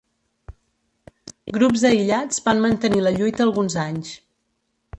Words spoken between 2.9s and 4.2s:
la lluita alguns anys.